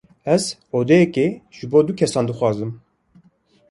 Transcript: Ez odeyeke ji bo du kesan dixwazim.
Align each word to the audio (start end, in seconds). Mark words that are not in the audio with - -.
Ez 0.35 0.45
odeyeke 0.79 1.27
ji 1.59 1.71
bo 1.77 1.85
du 1.91 1.99
kesan 2.03 2.35
dixwazim. 2.35 2.77